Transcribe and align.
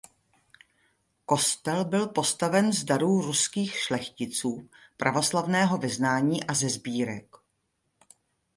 Kostel 1.25 1.85
byl 1.85 2.07
postaven 2.07 2.73
z 2.73 2.83
darů 2.83 3.21
ruských 3.21 3.71
šlechticů 3.77 4.69
pravoslavného 4.97 5.77
vyznání 5.77 6.43
a 6.43 6.53
ze 6.53 6.69
sbírek. 6.69 7.37